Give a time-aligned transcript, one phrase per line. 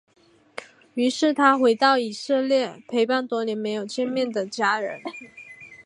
[0.95, 4.99] 于是他回到以色列陪伴多年没有见面的家人。